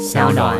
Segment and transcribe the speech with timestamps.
[0.00, 0.56] 小暖。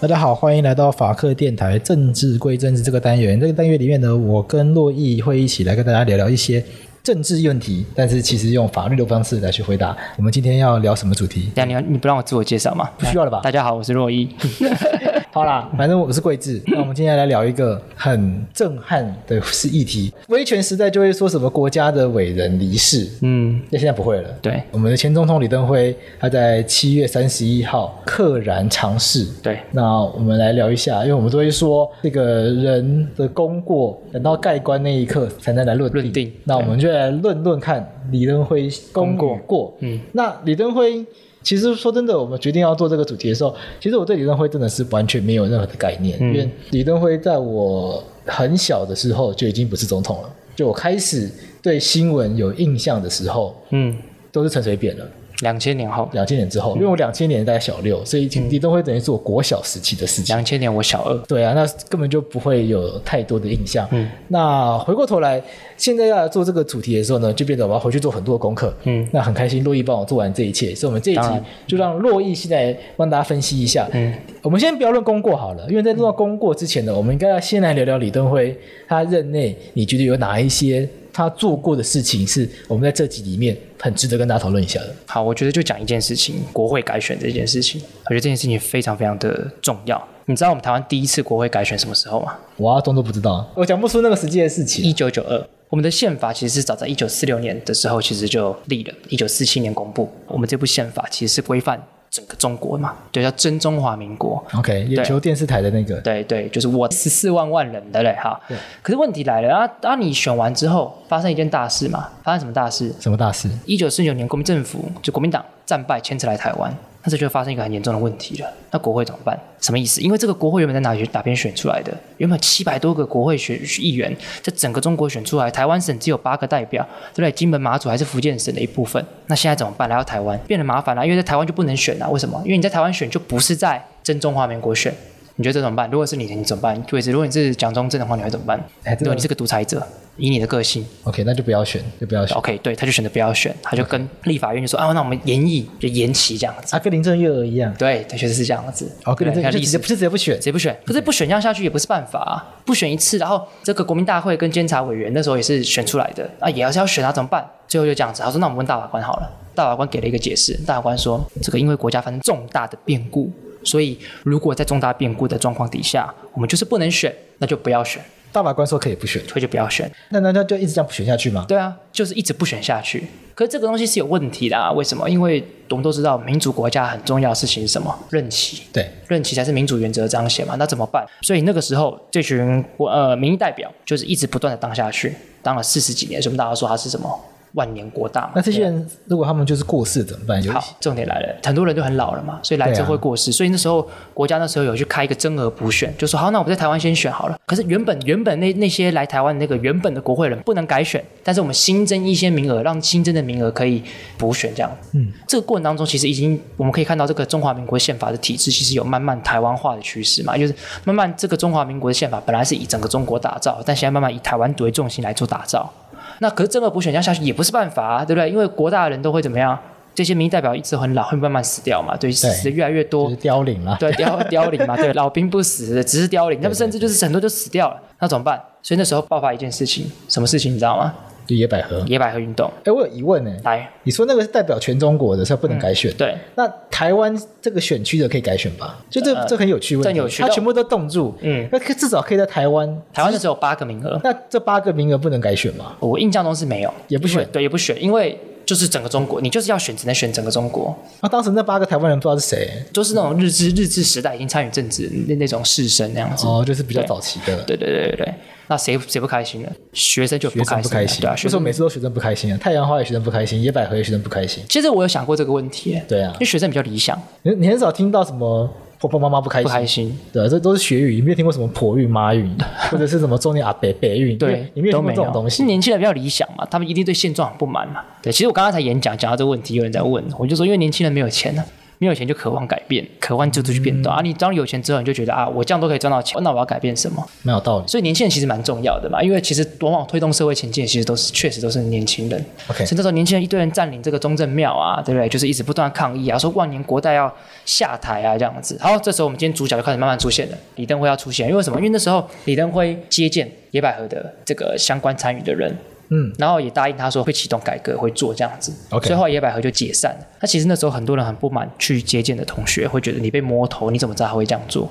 [0.00, 3.38] 大家好，欢迎来到法克电台政治归政治这个单元。
[3.38, 6.64] 这个单元里面呢，我跟洛毅会一起来跟大家聊聊一些
[7.02, 9.94] 政治问题，但是其实用法律的方式来去回答。
[10.16, 11.50] 我们今天要聊什么主题？
[11.54, 12.88] 等下你你不让我自我介绍吗？
[12.96, 13.40] 不 需要了吧？
[13.42, 14.30] 大家好，我是珞亦。
[15.36, 16.58] 好啦，反正我是贵智。
[16.72, 20.10] 那我们今天来聊一个很震撼的是议题。
[20.28, 24.30] 威权时代就会说什么国家的伟人离世，嗯，那现在不会了。
[24.40, 29.26] 对，我们的前总统李登辉，他在七月三十一号溘然长逝。
[29.42, 36.00] 对，那我们来聊一下，因为我们都会说这个人的功过，等到盖棺那一刻才能来论定。
[36.00, 36.32] 论定。
[36.44, 39.36] 那我们就来论论看李登辉功过。
[39.46, 39.76] 过。
[39.80, 41.04] 嗯，那李登辉。
[41.46, 50.30] 其实说真的，我们决定要做这个主题的时候，其实我对李登辉真的是完全没有任何的概念，嗯、因为李登辉在我很小的时候就已经不是总统了。
[50.56, 51.30] 就我开始
[51.62, 53.96] 对新闻有印象的时候，嗯，
[54.32, 55.08] 都是陈水扁了。
[55.40, 60.34] 两千年后，两千年之后，因为我两千年大概小六，所以李登辉等于是我国小时期的事情。
[60.34, 63.86] 两千年我小二，对啊，那根本就不会有太多的印象。
[63.90, 65.42] 嗯，那回过头来，
[65.76, 68.74] 现在要来做这个主题的时候呢，就变得我要回去做很多的功课。
[68.84, 71.28] 嗯，那很开心，洛毅帮我做完这一切，所以我们这一集
[71.66, 73.86] 就让洛毅现在帮大家分析一下。
[73.92, 78.56] 嗯，我们先不要论功过好了，因为在论到功过之前呢，我们应该要先来聊聊李登辉
[78.88, 80.88] 他任内，你觉得有哪一些？
[81.16, 84.94] 他做过的事情是我们在这集里面很值得跟大家讨论一下的。
[85.06, 89.96] 好，我觉得就讲一件事情，国会改选这件事情，我觉得这件事情非常非常的重要。
[90.26, 92.36] 你知道我们台湾第一次国会改选什么时候吗？
[92.58, 94.84] 我阿东都不知道，我讲不出那个实际的事情。
[94.84, 100.10] 一九九二，我们的宪法其实是早在一九四六年的时候其实就立了，一九四七年公布。
[100.26, 101.82] 我们这部宪法其实是规范。
[102.16, 104.42] 整个中国嘛，对，叫真中华民国。
[104.54, 108.40] OK，眼球电视台的那个，对对，就是我十四万万人的嘞，哈。
[108.48, 108.56] 对。
[108.80, 109.94] 可是问题来了啊啊！
[109.96, 112.08] 你选完之后，发生一件大事嘛？
[112.24, 112.90] 发生什么大事？
[112.98, 113.50] 什么大事？
[113.66, 116.74] 一九四九年，国民政府就国民党战败，迁至来台湾。
[117.06, 118.52] 那这就发生一个很严重的问题了。
[118.72, 119.38] 那国会怎么办？
[119.60, 120.00] 什么意思？
[120.00, 121.96] 因为这个国会原本在哪里哪边选出来的？
[122.16, 126.82] 原本七百多个国会选议员，在整个中国选出来，台湾省只有八个代表，
[127.14, 127.30] 对不对？
[127.30, 129.04] 金门、马祖还是福建省的一部分。
[129.28, 129.88] 那现在怎么办？
[129.88, 132.10] 来到台湾变得麻烦了，因为在台湾就不能选了。
[132.10, 132.42] 为什么？
[132.44, 134.92] 因为你在台湾选就不是在真中华民国选。
[135.36, 135.88] 你觉得这怎么办？
[135.90, 136.80] 如果是你，你怎么办？
[136.82, 138.58] 对，如果你是蒋中正的话，你会怎么办？
[139.00, 139.86] 如果你是个独裁者，
[140.16, 142.34] 以你的个性，OK，那就不要选，就不要选。
[142.38, 146.74] OK，对，他就选择不要选，他就跟立法院就说.啊，那我们延议，就延期这样子。
[146.74, 147.74] 啊，跟林郑月娥一样。
[147.76, 148.90] 对，他确实是这样子。
[149.04, 150.74] 哦，跟林郑月娥直接不是直接不选，直接不选。
[150.86, 157.46] 可是不选这样下去也不是办法啊，不选一次，然后这个国民大会跟监察委员那时候也是选出来的啊，也要是要选他怎么办？
[157.68, 163.30] 最后就这样子，他说那我们问大法官好了，大法官给了一个解释，大法官说这个因为国家发生重大的变故。
[163.66, 168.02] 所以，如果在重大变故的状况底下，我们就是不能选，那就不要选。
[168.32, 169.90] 大法官说可以不选，所以就不要选。
[170.10, 171.44] 那难道就一直这样不选下去吗？
[171.48, 173.02] 对啊，就是一直不选下去。
[173.34, 174.70] 可是这个东西是有问题的啊！
[174.72, 175.08] 为什么？
[175.08, 177.98] 因为我们都知道，民主国家很重要的事情是什么？
[178.10, 178.62] 任期。
[178.72, 180.54] 对，任期才是民主原则彰显嘛。
[180.58, 181.06] 那怎么办？
[181.22, 186.20] 所以那个时候，这群呃民意代表就是一直不断的当下去，当了四十几年。
[186.20, 187.18] 所以我们大家说他是什么？
[187.56, 190.42] 万年国大嘛，那这些人如果他们就是过世怎么办？
[190.48, 197.38] 好，重点来了，很多人都很老了嘛，所以来之后会过世，啊、所以那时候国家那时候有去开一个增额补选，就说好，那我们在台湾先选好了。
[197.46, 203.82] 可是原本原本那那些来台湾的那个原本的国会人不能改选，但是我们新增一些名额，让新增的名额可以
[204.18, 204.70] 补选这样。
[204.92, 215.72] 嗯，这个过程当中其实已经我们可以看到这个中华民国宪法的体制其实有慢慢台湾化的趋势嘛，就是慢慢这个中华民国的宪法本来是以整个中国打造，但现在慢慢以台湾为重心来做打造。
[216.20, 218.30] 那可是这么补选这样下去也不是办法啊，对不对？
[218.30, 219.58] 因为国大的人都会怎么样？
[219.94, 221.96] 这些民意代表一直很老，会慢慢死掉嘛？
[221.96, 223.74] 对，死的越来越多，就是凋零了。
[223.80, 226.38] 对，凋 凋零嘛，对，老兵不死，只是凋零。
[226.42, 228.38] 那么甚至就是很多就死掉了，那怎么办？
[228.62, 230.92] 所以那时候爆发一件事情，什么事情你知道吗？
[231.26, 232.50] 就野百合，野百合运动。
[232.64, 233.30] 哎，我有疑问呢。
[233.44, 235.92] 来，你说那个是代表全中国的，是不能改选。
[235.94, 238.78] 对，那台湾这个选区的可以改选吧？
[238.88, 240.22] 就这这很有趣问题，真有趣。
[240.22, 244.00] 它全部都冻住，嗯，那至少可以在台湾，台湾就只有八个名额。
[244.04, 245.76] 那这八个名额不能改选吗？
[245.80, 250.74] 我印象中是没有，也不选，对，也不选，因为就是整个中国，你就是要选，只能选整个中国。
[251.02, 256.26] 那当时那八个台湾人不知道是谁，就是那种日治日治时代已经参与政治那那种士绅那样子。
[256.26, 257.36] 哦，就是比较早期的。
[257.42, 258.14] 对对对对对。
[258.48, 259.48] 那谁谁不开心呢？
[259.72, 261.16] 学生就不开心，不开心，对啊。
[261.16, 262.38] 学生每次都学生不开心啊？
[262.40, 264.44] 太阳花也学生不开心，野百合也学生不开心。
[264.48, 266.96] 其实我有想过这个问题，对啊，因为学生比较理想。
[267.22, 272.30] 你你很少听到什么婆婆妈妈不开心，不开心，对，这都是学语，你没有听过什么婆运妈运，
[272.70, 275.44] 或者是什么中年阿伯伯运，对，你没有听过这种东西。
[275.44, 277.82] 年轻人比较理想嘛，他们一定对现状很不满嘛。
[278.02, 281.44] 对，其实我刚刚才演讲讲到这个问题，有人在问，我就说因为年轻人没有钱呢。
[281.78, 284.00] 没有钱就渴望改变，渴望制度去变动、嗯、啊！
[284.02, 287.06] 你当有钱之后，你就觉得啊，我这样都可以赚到钱，那我要改变什么？
[287.22, 287.66] 没有道理。
[287.66, 292.24] 所以年轻人其实蛮重要的嘛，因为其实往往推动社会前进，其实都是确实都是年轻人。
[292.48, 295.08] OK，所以那时候年轻人一堆人占领这个中正庙啊，对不对？
[295.08, 297.12] 就是一直不断抗议啊，说万年国代要
[297.44, 298.58] 下台啊，这样子。
[298.60, 301.58] 好，这时候我们今天主角就开始慢慢出现了，李登辉要出现，因为什么？
[301.58, 305.54] 因为那时候李登辉接见野百合的这个相关参与的人。
[305.88, 308.52] 嗯，然后也答应他说会启动改革，会做这样子。
[308.70, 310.06] OK，最后野百合就解散了。
[310.20, 314.68] 那其实那时候很多人很不满，去接见的同学会觉得你被摸头，你怎么知道他会这样做？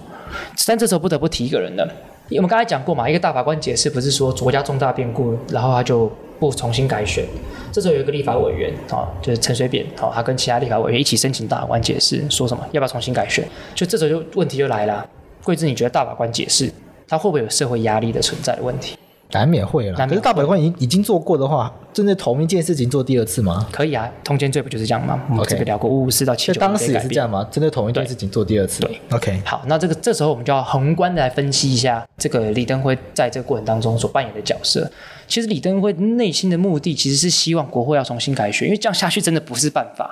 [0.67, 1.87] 但这时候不得不提一个人了。
[2.31, 7.23] 我们刚才讲过嘛，一个大法官解释不是说国家重大变故，然后他就不重新改选。
[7.71, 13.47] 这时候有一个立法委员啊，就是陈水扁，他跟其他立法委员一起申请大法官解释，说什么要不要重新改选？
[13.75, 15.07] 就这时候就问题就来了。
[15.43, 16.71] 桂枝，你觉得大法官解释
[17.07, 18.97] 他会不会有社会压力的存在的问题？
[19.31, 23.67] 难免会了，可是大法官已经已经做过的话，针对同一件事情做第二次吗？
[23.71, 25.21] 可以啊，通奸罪不就是这样吗？
[25.29, 27.45] 我们这个聊过，五五四到七九，当时也是这样吗？
[27.51, 28.81] 针对同一件事情做第二次？
[28.81, 29.41] 对，对，OK。
[29.43, 34.89] 好，那这个这时候我们就要宏观的来分析一下这个李登辉在这个过程当中所扮演的角色。
[35.27, 40.09] 其实李登辉内心的目的其实是希望国会要重新改选，因为这样下去真的不是办法。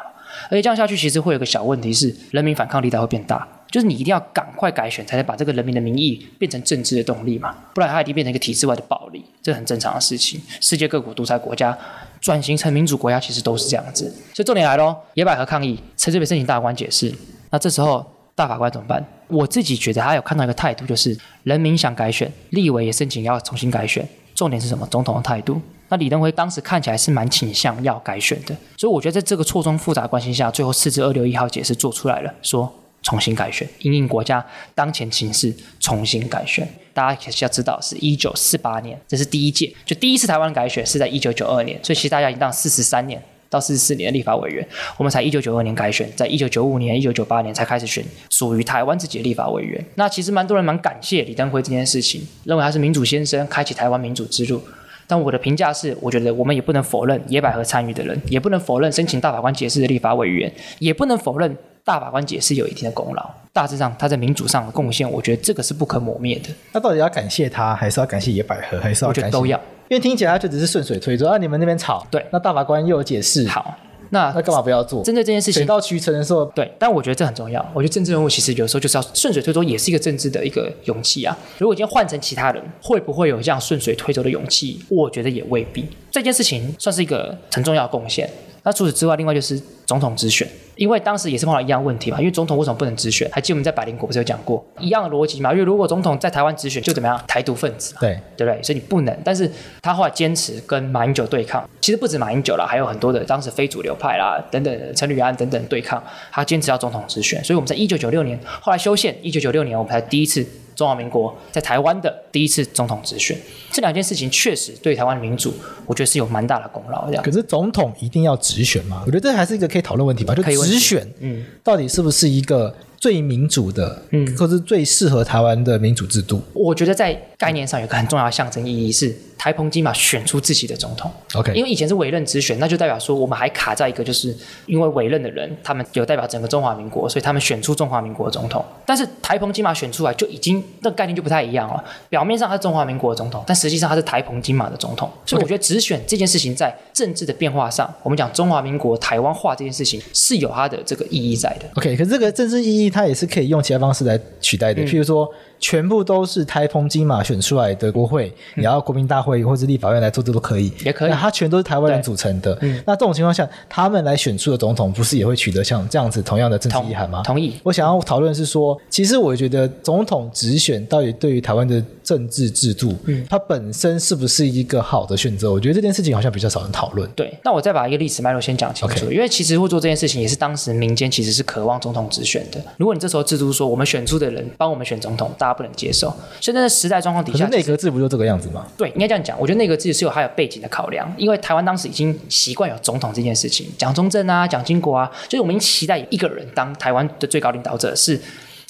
[0.49, 3.47] 而且这样下去，其实会有个小问题是，人民反抗力道会变大。
[3.73, 10.39] 就是你一定要赶快改选，才能把这个人民的民意变成政治的动力嘛，不然它一定变成一个体制外的暴力，这很正常的事情。
[10.61, 11.75] 世界各国独裁国家
[12.21, 14.05] 转型成民主国家，其实都是这样子。
[14.31, 17.11] 所以重点来喽，野百合抗议，陈水扁申请大法官解释。
[17.49, 18.05] 那这时候
[18.35, 19.03] 大法官怎么办？
[19.27, 24.07] 我自己觉得他有看到一个态度，就是人民想改选，立委也申请要重新改选。
[24.35, 24.85] 重点是什么？
[24.91, 25.59] 总统的态度。
[25.89, 32.71] 那李登辉当时看起来是蛮倾向要改选的，所以我觉得在这个错综复杂关系下，最后四至二六一号解释做出来了，说。
[33.03, 36.67] 重新改选，因应国家当前情势重新改选。
[36.93, 43.19] 大家也是要知道，是一九四八年，这是第一届，就第一次台湾改选是在一九九二年，所以其实大家已经当四十三年
[43.49, 44.67] 到四十四年的立法委员，
[44.97, 49.83] 我们才一九九二年改选，在一九九五年、一九九八年才开始选属于台湾自己的立法委员。
[49.95, 54.61] 那其实蛮多人蛮感谢李登辉这件事情，认为他是民主先生，开启台湾民主之路。
[55.07, 61.57] 但我的评价是，我觉得我们也不能否认野百合参与的人，也不能否认申请大法官解释的立法委员，也不能否认。
[61.85, 66.49] 大法官解释有一定的功劳，大致上他在民主上的贡献，我觉得这个是不可磨灭的。
[66.71, 69.21] 那到底要感谢他，还是要感谢野百合，还是要感谢？
[69.21, 69.57] 我觉得都要，
[69.89, 71.37] 因为听起来他就只是顺水推舟啊。
[71.37, 73.75] 你们那边吵，对，那大法官又有解释，好，
[74.11, 75.03] 那那干嘛不要做？
[75.03, 77.63] 针对这件事情，水到渠成的时候，对，但我觉得这很重要。
[77.73, 81.37] 我觉得政治人物其实有时候就是要顺水推舟，也是一个政治的一个勇气啊。
[81.57, 84.81] 如果今天换成其他人，会不会有这样顺水推舟的勇气？
[84.89, 85.85] 我觉得也未必。
[86.09, 88.29] 这件事情算是一个很重要的贡献。
[88.63, 90.47] 那除此之外，另外就是总统直选。
[90.75, 93.29] 因为当时也是碰到一样问题嘛，因为总统为什么不能直选？
[93.31, 95.51] 还记得我们在百灵果不是有讲过一样的逻辑嘛？
[95.51, 97.23] 因为如果总统在台湾直选，就怎么样？
[97.27, 98.63] 台独分子嘛，对对不对？
[98.63, 99.15] 所以你不能。
[99.23, 99.49] 但是
[99.83, 107.43] 他后来坚持跟马英九对抗，其实不止马英九啦，还有很多的当时非主流派啦等等，陈履安等等对抗，他坚持要总统直选。
[107.43, 110.43] 所以我们在一九九六年后来修宪，一九九六年我们才第一次。
[110.75, 113.37] 中华民国在台湾的第一次总统直选，
[113.71, 115.53] 这两件事情确实对台湾民主，
[115.85, 117.05] 我觉得是有蛮大的功劳。
[117.07, 119.03] 这样，可是总统一定要直选吗？
[119.05, 120.33] 我觉得这还是一个可以讨论问题吧。
[120.33, 126.41] 就直选，嗯，到底是不是一个最民主的，嗯，或是最适合台湾的民主制度？
[126.53, 129.13] 我觉得在概念上有个很重要的象征意义是。
[129.35, 134.33] 台澎金马选出自己的总统，OK，因为以前是委任直选，那就代表说我们还卡在一个，就是
[134.67, 138.63] 因为委任的人他们有代表整个中华民国，所以他们选出中华民国的总统。
[138.85, 141.83] 但是台澎金马选出来就已经那个概念就不太一样了。
[142.07, 145.11] 表面上他是中华民国的总统，但实际上他是台澎金马的总统。
[145.25, 151.67] 所以我觉得直选这件事情在政治的变化上，我们讲中华民国台湾化这件事情是有它的这个意义在的。
[151.75, 155.27] OK，可是这个政治意义它也是可以用其他方式来取代的，嗯、譬如说。
[155.59, 161.09] 全部都是台澎金马选出来的国会，嗯、你要国民大会或者立法院来做，这都可以，也可以。
[161.09, 167.21] 那它全都是台湾人组成的，嗯、那这种情况下，他们来选出的总统，不是也会取得像这样子同样的政治意涵吗？
[167.23, 167.55] 同意。
[167.63, 175.49] 我想要讨论是说，其实我觉得总统直选到底对于台湾的政治制度，嗯，它本身是不是一个好的选择？
[175.49, 177.09] 我觉得这件事情好像比较少人讨论。
[177.15, 182.61] 对，那我再把一个历史脉络先讲清楚.因为其实会做这件事情，也是当时民间其实是渴望总统直选的。
[182.83, 186.13] 如果你这时候制度说，我们选出的人帮我们选总统，大家不能接受。
[186.41, 188.67] 现在的时代状况底下，内阁制不就这个样子吗？
[188.75, 189.39] 对，应该这样讲。
[189.39, 198.19] 我觉得内阁制是有还有背景的考量，因为台湾当时已经习惯有总统这件事情，蒋中正啊、蒋经国啊，就是我们已经期待一个人当台湾的最高领导者是。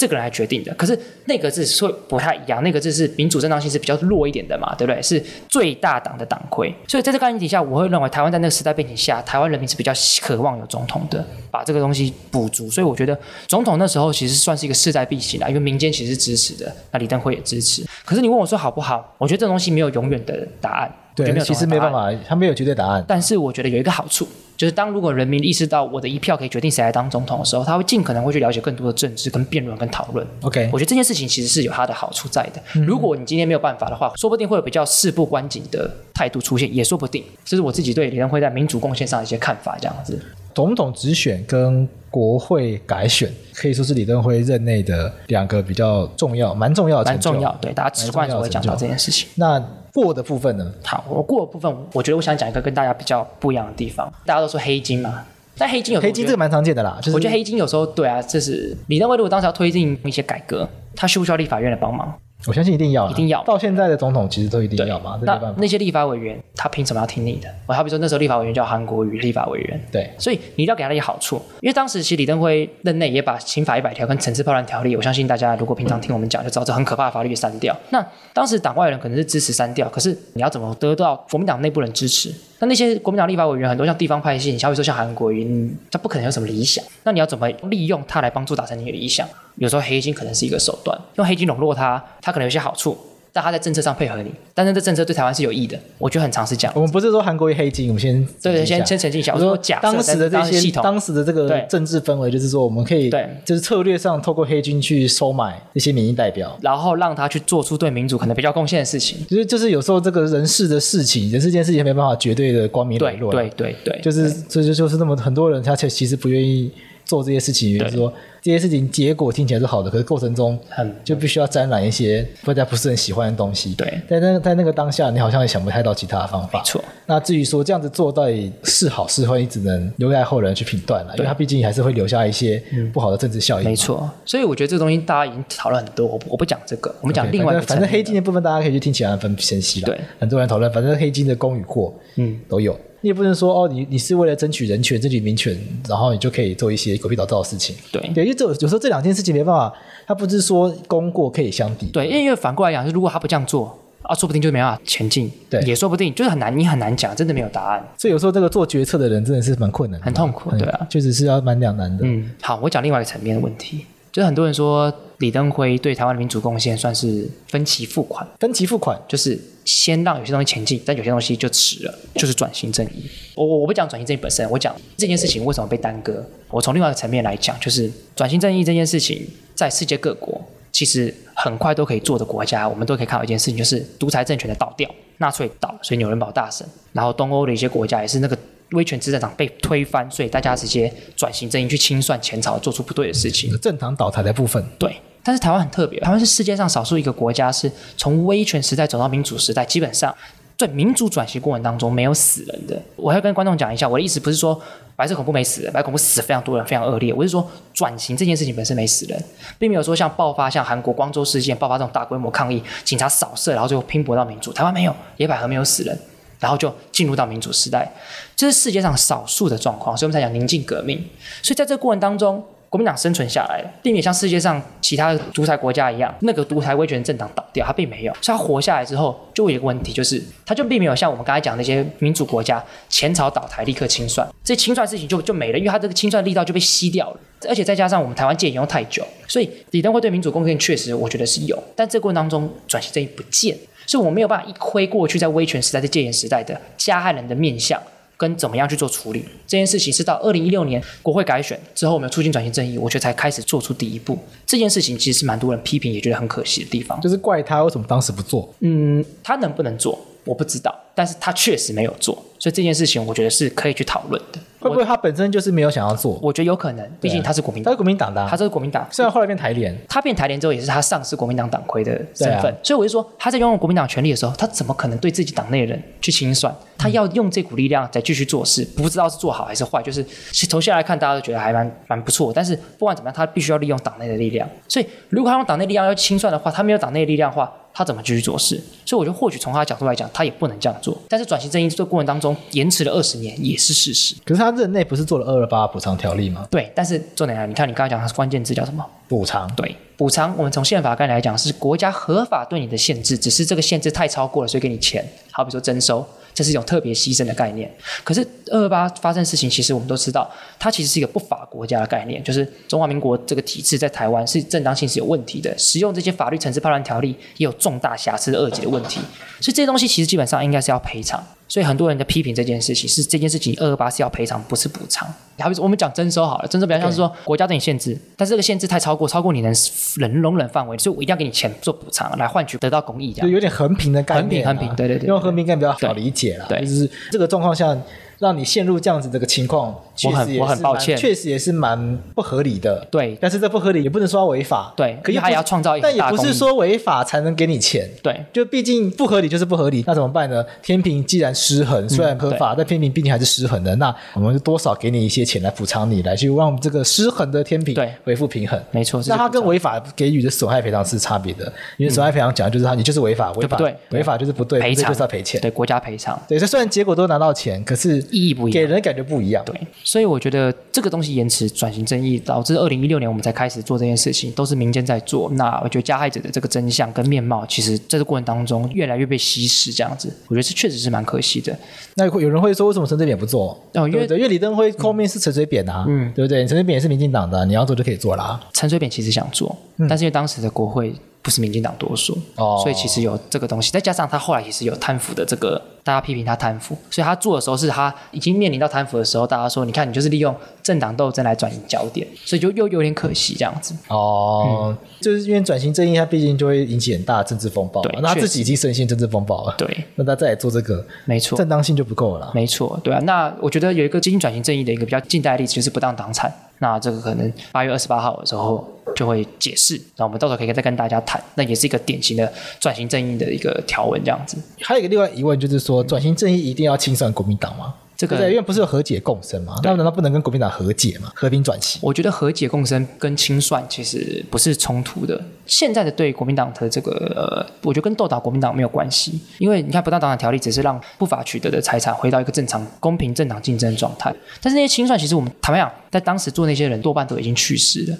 [0.04, 5.02] 这个人来决定的，可是内阁制会不太一样，那个字是民主正当性是比较弱一点的嘛，对不对？
[5.02, 12.70] 是最大党的党魁，所以在这个概念底下，我会认为台湾在那个时代背景下，台湾人民是比较渴望有总统的，把这个东西补足。
[12.70, 13.18] 所以我觉得
[13.48, 17.86] 总统那时候其实算是一个势在必行啦，因为民间其实是支持的，那李登辉也支持。
[18.04, 19.16] 可是你问我说好不好？
[19.18, 23.06] 我觉得这东西没有永远的答案，对，没有其实没办法，他没有绝对答案。
[23.08, 24.28] 但是我觉得有一个好处。
[24.64, 30.26] 就是当如果人民意识到我的一票可以决定谁来当总统的时候，他会尽可能会去了解更多的政治、跟辩论、跟讨论。
[30.42, 32.64] OK，我觉得这件事情其实是有它的好处在的。
[32.76, 37.22] 嗯、如果你今天没有办法的话，说不定会有比较事不关己的态度出现，也说不定。
[37.44, 40.18] 这是我自己对李登辉在民主贡献上的一些看法，这样子。
[40.56, 47.56] 总统直选跟国会改选可以说是李登辉任内的两个比较重要、蛮重要的、蛮重要。
[47.62, 49.30] 对，大家直观就会讲到这件事情。
[49.36, 49.60] 那
[49.94, 50.74] 过的部分呢？
[50.84, 54.12] 好，我过的部分，我觉得我想讲一个跟大家比较不一样的地方。
[54.26, 55.24] 大家都说黑金嘛，
[55.58, 56.98] 但黑金有黑金这个蛮常见的啦。
[57.02, 62.12] 就是、我觉得黑金有时候对啊，这是李登辉如果当时要推进一些改革，他需不需要立法院的帮忙？
[62.48, 63.44] 我相信一定要，一定要。
[63.44, 65.20] 到现在的总统其实都一定要嘛。
[65.24, 67.48] 那那些立法委员，他凭什么要听你的？
[67.66, 69.82] 我好比说那时候立法委员叫韩国瑜，立法委员。
[69.92, 77.76] 对，所以你一定要给他一些好处，因为当时其实李登辉任内也把刑法一百条跟惩治暴乱条例，我相信大家如果平常听我们讲就知道，这很可怕的法律给删掉。
[77.92, 82.34] 那当时党外人可能是支持删掉，可是你要怎么得到国民党内部人支持？
[82.60, 89.28] 那那些国民党立法委员很多像地方派系，你好比说像韩国瑜，他不可能有什么理想，那你要怎么利用他来帮助达成你的理想？
[89.56, 92.98] 有时候黑金可能是一个手段，用黑金笼络他，他可能有些好处。
[93.36, 96.74] 但他在政策上配合你，但是这政策对台湾是有益的，我觉得很常是这样。
[96.76, 99.34] 我们不是说韩国瑜黑金，我们先对对，先先澄清一下。
[99.34, 109.26] 我说假当时的这些系统，当时的这个政治氛围，就是说我们可以对，就是策略上透过黑金去收买一些民意代表，然后让他去做出对民主可能比较贡献的事情。
[109.26, 113.32] 就是就是有时候这个人事的事情，人事这件事情没办法绝对的光明磊落。
[113.32, 116.72] 对对对，就是这就就是那么很多人他其实不愿意。
[117.06, 120.60] 做这些事情，就是说这些事情结果听起来是好的，可是过程中
[121.04, 123.74] 就必须要沾染一些大家不是很喜欢的东西。
[123.76, 126.60] 对，在那在那个当下，你好像也想不太到其他的方法。
[126.60, 126.84] 没错。
[127.06, 132.62] 那至于说这样子做到底是好是坏，你只能留待后人去评断了，因为它毕竟还是会留下一些
[132.94, 133.70] 不好的政治效应。
[133.70, 134.10] 没错。
[134.26, 137.62] 所以我觉得这个东西大家已经讨论很多，我我不讲这个，我们讲另外一个。
[137.64, 139.88] 反正黑金的部分，大家可以去听其他人分析了。
[139.88, 142.78] 对，很多人讨论，反正黑金的功与过，嗯，都有。
[143.04, 145.56] 你也不能说哦，你你是为了争取人权、争取民权，
[145.90, 147.76] 然后你就可以做一些狗屁倒灶的事情。
[147.92, 149.74] 对，对，因为这有时候这两件事情没办法，
[150.08, 151.88] 它不是说功过可以相抵。
[151.88, 155.30] 对，因为反过来讲，是如果他不这样做啊，说不定就没办法前进。
[155.50, 157.86] 对，也说不定就是很难，你很难讲，真的没有答案。
[157.98, 160.50] 所以有时候这个做决策的人真的是蛮困难的，很痛苦。
[160.52, 162.06] 对啊，确实是要蛮两难的。
[162.06, 163.86] 嗯，好，我讲另外一个层面的问题。
[164.14, 173.10] 就是很多人说李登辉对台湾的民主贡献算是分期付款，分期付款就是先让有些东西前进，但有些东西就迟了，就是转型正义。
[173.34, 176.24] 我我我不讲转型正义本身，我讲这件事情为什么被耽搁。
[176.50, 180.40] 我从另外一个层面来讲，就是转型正义这件事情，在世界各国
[180.72, 188.38] 其实很快都可以做的国家，我们都可以看到一件事情，就是独裁政权的倒掉，纳粹倒，所以纽伦堡大审，然后东欧的一些国家也是那个。
[188.74, 193.58] 威权执政党被推翻，所以大家直接转型正义去清算前朝做出不对的事情。
[193.60, 194.96] 政党倒台的部分，对。
[195.26, 200.14] 但是台湾很特别，台湾是世界上少数一个国家是从威权时代走到民主时代，基本上
[200.58, 202.82] 在民主转型过程当中没有死人的。
[202.98, 204.62] 我要跟观众讲一下，我的意思不是说
[204.98, 207.14] 白色恐怖没死人，白色恐怖死非常多人，非常恶劣。
[207.14, 209.24] 我是说转型这件事情本身没死人，
[209.58, 214.52] 并没有说像爆发像韩国光州事件爆发这种大规模抗议，警察扫射，然后最后拼搏到民主。
[214.52, 215.98] 台湾没有，野百合没有死人。
[216.44, 217.90] 然后就进入到民主时代，
[218.36, 221.02] 这是世界上少数的状况，所以我们才讲宁静革命。
[221.42, 228.14] 所以在这个过程当中，国民党生存下来了，并没有像世界上其他独裁国家一样，那个独裁威权政党倒掉，它并没有。
[228.20, 237.20] 所以它活下来之后，就有一个问题，就是它就并没有像我们刚才讲那些民主国家，前朝倒台立刻清算，这清算事情就就没了，因为它这个清算力道就被吸掉了。
[237.48, 243.56] 而且再加上我们台湾戒严用太久，所以李登辉对民主贡献确实我觉得是有，但这个过程当中转型正义不见。
[243.86, 247.82] 所以我没有办法一窥过去在威权时代、在戒严时代的加害人的面相
[248.16, 249.26] 跟怎么样去做处理。
[249.46, 254.18] 这件事情是到二零一六年国会改选之后，我们促进转型正义，我觉得才开始做出第一步。
[254.46, 257.00] 这件事情其实是蛮多人批评，也觉得很可惜的地方。
[257.02, 258.54] 就是怪他为什么当时不做？
[258.60, 262.14] 嗯，他能不能做，我不知道，但是他确实没有做。
[262.40, 264.40] 所以这件事情，我觉得是可以去讨论的。
[264.64, 266.20] 会不会他本身就是没有想要做？
[266.22, 268.88] 我觉得有可能，毕竟他是国民党，他是国民党的，他是国民党。
[268.92, 272.56] 虽然后来变台联，他变台联之后，也是他丧失国民党党魁的身份。
[272.64, 276.54] 所以我就说，他在拥有国民党权力的时候，他怎么可能对自己党内的人去清算？
[276.78, 279.82] 他要用这股力量再继续做事，不知道是做好还是坏。
[279.82, 280.04] 就是
[280.48, 282.32] 从现在来看，大家都觉得还蛮蛮不错。
[282.34, 284.48] 但是不管怎么样，他必须要利用党内的力量。
[284.68, 287.52] 所以如果他用党内力量要清算的话，他没有党内的力量的话。
[287.76, 288.56] 他怎么继续做事？
[288.86, 290.96] 所以我觉得，或许从他的角度来讲，他也不能这样做。
[291.10, 294.14] 但是转型正义这个过程当中延迟了二十年，也是事实。
[294.24, 296.48] 可是他任内不是做了二二八补偿条例吗？
[296.50, 298.86] 对，但是重点来，你看你刚才讲它是关键字叫什么？
[299.08, 299.50] 补偿。
[299.56, 300.34] 对，补偿。
[300.38, 305.06] 我们从宪法概念来讲，是国家合法对你的限制，只是这个限制太超过了，所以给你钱。
[305.32, 306.06] 好比说征收。
[306.36, 307.72] 这是一种特别牺牲的概念。
[308.04, 319.00] 可是二二八发生事情，其实我们都知道，它其实是一个不法国家的概念，就是中华民国这个体制在台湾是正当性是有问题的，使用这些法律层次、判断条例也有重大瑕疵的二级的问题。
[319.40, 321.24] 所以这些东西其实基本上应该是要赔偿。
[321.54, 325.08] 所以很多人在批评这件事情，是这件事情二二八是要赔偿，不是补偿。
[325.38, 329.54] 好比说我们讲征收好了，征收比较像是说国家对你限制，但是这个限制太超过，超过你能
[329.98, 333.28] 能容忍范围，所以我一定要给你钱做补偿，来换取得到公益，这样。
[333.28, 337.78] 就有点衡平的概念，衡平，衡平，对对对，用衡平概念比较好理解了，对，就是这个状况下。
[338.24, 342.88] 让你陷入这样子这个情况，确实也是我很抱歉，确实也是蛮不合理的。
[342.90, 344.74] 对，但是这不合理也不能说违法。
[344.78, 347.88] 对，可以还要创造一个，但也不是说违法才能给你钱。
[348.02, 350.44] 对，就毕竟不合理就是不合理，那怎么办呢？
[350.62, 353.76] 天平既然失衡，虽然合法，嗯、但天平毕竟还是失衡的。
[353.76, 358.58] 那我们就多少给你一些钱来补偿你，来去让这个失衡的天平对恢复平衡。
[358.72, 366.20] 没错，那它跟违法给予的损害赔偿是差别的，因为损害赔偿讲的就是他你就是违法，违法对，违法就是不对，赔偿就是要赔钱，对国家赔偿。
[366.28, 368.94] 对，这虽然结果都拿到钱，可是意义不一样，给人感。
[368.94, 375.32] 觉不一样，对，所以我觉得这个东西延迟转型争议，导致二零一六年我们才开始做这件事情，都是民间在做。
[375.32, 381.58] 那我觉得加害者的这个真相跟面貌，其实在这个过程当中越来越被稀释，这样子，我觉得是确实是蛮可惜的。
[381.96, 383.60] 那有人会说，为什么陈水扁不做？
[383.74, 386.46] 哦，因为因为李登辉后面是陈水扁啊，嗯，对不对？
[386.46, 388.40] 陈水扁也是民进党的，你要做就可以做啦。
[388.54, 390.94] 陈水扁其实想做，嗯、但是因为当时的国会。
[391.24, 403.74] 不是民进党多数，哦，所以其实有这个东西，再加上他后来其实有贪腐的这个，大家批评他贪腐，所以他做的时候是他已经面临到贪腐的时候，大家说，你看你就是利用政党斗争来转移焦点，所以就又有点可惜这样子。
[403.88, 416.30] 哦，嗯、就是因为转型正义，他毕竟就会引起很大的政治风暴，对，那他自己已经深陷政治风暴了，对，那他再来做这个，没错，正当性就不够了，没错，对啊，那我觉得有一个接近转型正义的一个比较近代的例子就是不当党产，
[416.64, 418.66] 那这个可能八月二十八号的时候。
[418.98, 421.20] 就会解释，那我们到时候可以再跟大家谈。
[421.34, 424.38] 那也是一个典型的转型正义的一个条文，这样子。
[424.62, 427.74] 还有一个另外疑问就是说，转型正义一定要清算国民党吗？
[428.04, 429.56] 这个对，因为不是有和解共生嘛？
[429.64, 431.10] 那难道不能跟国民党和解吗？
[431.16, 431.80] 和平转型？
[431.82, 435.20] 我觉得和解共生跟清算其实不是冲突的。
[435.46, 444.14] 现在的对国民党的这个呃，我觉得跟斗倒国民党没有关系，因为你看不当党产条例只是让不法取得的财产回到一个正常、公平、正常竞争的状态。
[444.42, 447.98] 但是那些清算，其实我们坦白讲，在当时做那些人多半都已经去世了。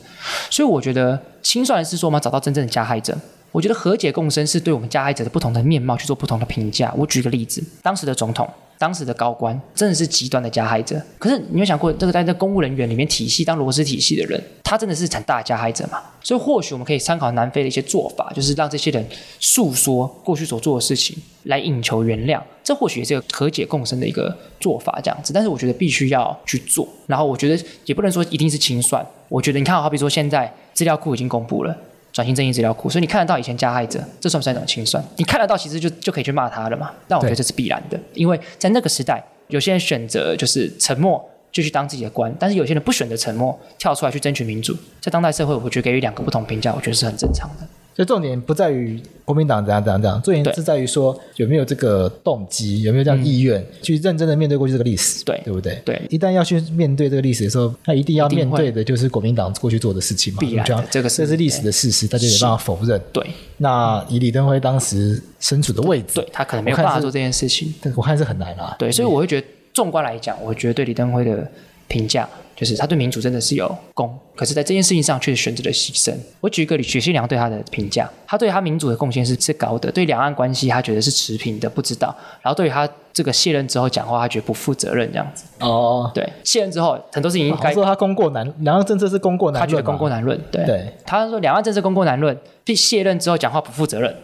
[0.50, 3.18] 所以我觉得清算是说我们要找到真正的加害者。
[3.52, 6.92] 我觉得和解共生是对我们加害者的不同的面貌去做不同的评价。
[6.98, 8.50] 我举个例子，当时的总统。
[8.84, 16.02] 当时的高官真的是极端的加害者，可是你有想过，这个在这公务人员里面体系当螺丝体系的人，他真的是很大加害者吗？
[16.22, 19.08] 所以或许我们可以参考南非的一些做法，就是让这些人
[19.40, 22.42] 诉说过去所做的事情，来引求原谅。
[22.62, 25.32] 这或许也是个和解共生的一个做法，这样子。
[25.32, 29.06] 但是我觉得必须要去做，然后我觉得也不能说一定是清算。
[29.30, 31.74] 我觉得你看，好比说现在资料库已经公布了。
[32.14, 35.04] 转型正义资料库，所以你看得到以前加害者，这算不算一种清算？
[35.18, 36.92] 你看得到，其实就就可以去骂他了嘛。
[37.08, 41.20] 但我觉得这是必然的，因为在那个时代，有些人选择就是沉默，
[41.52, 44.78] 就去当自己的官；但是有些人不选择沉默，跳出来去争取民主。
[45.02, 47.68] 在当代社会，我觉得给予两个不同评价，我觉得是很正常的。
[47.96, 55.82] 所以重点不在于国民党怎样怎样怎样，重点是在于说有没有这个动机，有没有这样意愿、嗯、去认真的面对过去这个历史，对对不对？
[55.86, 60.40] 对，一旦要去面对这个历史的时候，他一定要面对的就是国民党过去做的事情嘛。
[60.40, 63.00] 必然，这个这是历史的事实，大家没办法否认。
[63.12, 63.26] 对，
[63.58, 68.76] 那以李登辉当时身处的位置，他可能没有办法做这件事情，但我看是很难啊。
[68.80, 71.48] 对，所以我会觉得，纵观来讲，我觉得对李登辉的
[71.88, 72.28] 评价。
[72.56, 76.14] 就是他对民主真的是有功，可是，在这件事情上却选择了牺牲。
[76.40, 82.16] 我举一个许信良对他的评价，他对他民主的贡献是是高的，对两岸关系他觉得是持平的，不知道。
[82.42, 85.46] 然后对于他这个卸任之后讲话，他觉得不负责任这样子。
[85.60, 90.40] 哦，对，卸任之后很多事情应该说他功过难，两岸政策是功过难论，他觉得功过难论。
[90.52, 94.16] 对，对他说两岸政策功过难论，被卸任之后讲话不负责任，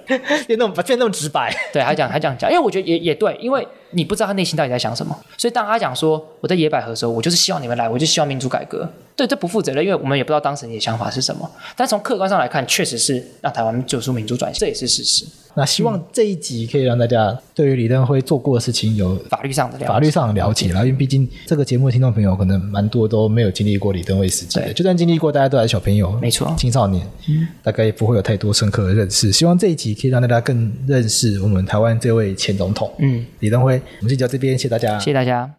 [0.48, 1.56] 变 那么变那么直白。
[1.72, 3.66] 对，他讲他这样讲，因为我觉得也也对，因为。
[3.92, 8.88] 你不知道他内心到底在想什么，所以当他讲说我在野百合的时候，我就是希望你们来，我就希望民主改革。
[9.16, 11.50] 对，这不负责任，因为我们也不知道当时你的想法是什么。
[11.76, 15.26] 但从客观上来看，确实是让台湾走出民主转型，这也是事实。
[15.56, 20.68] 那希望这一集可以让大家对于李登辉做过的事情有法律上的了解，法律上的了解。
[20.68, 29.32] 然后，因为毕竟这个节目的听众朋友可能蛮多都没有经历过李登辉时期的，就算经历过，大家都还是小朋友，没错，青少年，嗯，大概也不会有太多深刻的认识。
[29.32, 33.82] 希望这一集可以让大家更认识我们台湾这位前总统，嗯，李登辉。
[34.00, 35.52] 我们就讲这边，谢谢大家，谢谢大家。